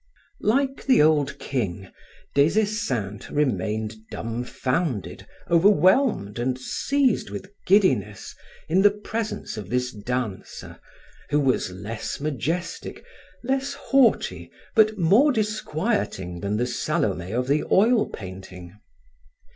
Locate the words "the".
0.87-1.03, 8.81-8.89, 16.57-16.65, 17.47-17.63